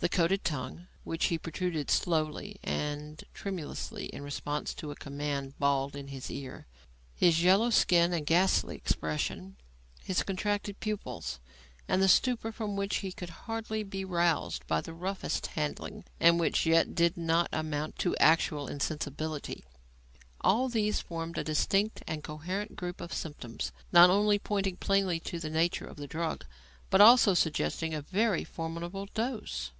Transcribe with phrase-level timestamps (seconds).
[0.00, 5.96] The coated tongue, which he protruded slowly and tremulously in response to a command bawled
[5.96, 6.68] in his ear;
[7.16, 9.56] his yellow skin and ghastly expression;
[10.04, 11.40] his contracted pupils
[11.88, 16.38] and the stupor from which he could hardly be roused by the roughest handling and
[16.38, 19.64] which yet did not amount to actual insensibility;
[20.42, 25.40] all these formed a distinct and coherent group of symptoms, not only pointing plainly to
[25.40, 26.46] the nature of the drug,
[26.88, 29.72] but also suggesting a very formidable dose.